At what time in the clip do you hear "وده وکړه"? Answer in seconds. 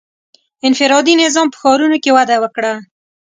2.17-2.73